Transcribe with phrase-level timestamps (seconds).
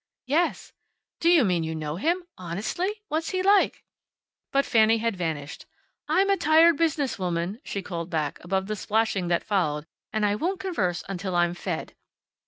[0.25, 0.73] "Yes."
[1.19, 2.23] "Do you mean you know him?
[2.35, 3.03] Honestly?
[3.09, 3.83] What's he like?"
[4.51, 5.67] But Fanny had vanished.
[6.07, 10.59] "I'm a tired business woman," she called, above the splashing that followed, "and I won't
[10.59, 11.93] converse until I'm fed."